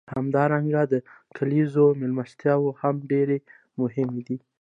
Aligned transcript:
همدارنګه 0.15 0.81
زما 0.91 0.91
د 0.91 0.93
کلیزو 1.35 1.85
میلمستیاوې 2.01 2.71
هم 2.81 2.95
ډېرې 3.11 3.37
مهمې 3.79 4.21
دي. 4.27 4.37